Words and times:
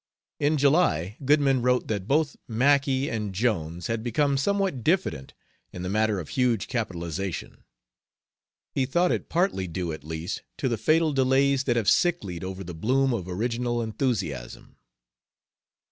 In 0.39 0.57
July, 0.57 1.15
Goodman 1.25 1.61
wrote 1.61 1.87
that 1.87 2.07
both 2.07 2.35
Mackay 2.47 3.07
and 3.07 3.35
Jones 3.35 3.85
had 3.85 4.01
become 4.01 4.35
somewhat 4.35 4.83
diffident 4.83 5.35
in 5.71 5.83
the 5.83 5.91
matter 5.91 6.19
of 6.19 6.29
huge 6.29 6.67
capitalization. 6.67 7.63
He 8.71 8.87
thought 8.87 9.11
it 9.11 9.29
partly 9.29 9.67
due, 9.67 9.93
at 9.93 10.03
least, 10.03 10.41
to 10.57 10.67
"the 10.67 10.79
fatal 10.79 11.13
delays 11.13 11.65
that 11.65 11.75
have 11.75 11.87
sicklied 11.87 12.43
over 12.43 12.63
the 12.63 12.73
bloom 12.73 13.13
of 13.13 13.27
original 13.27 13.79
enthusiasm." 13.79 14.75